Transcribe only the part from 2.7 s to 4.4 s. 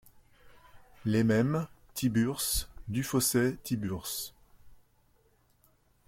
Dufausset Tiburce.